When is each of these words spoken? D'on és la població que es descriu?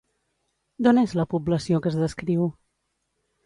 D'on 0.87 1.01
és 1.03 1.13
la 1.21 1.27
població 1.35 1.83
que 1.85 1.95
es 1.95 2.01
descriu? 2.05 2.51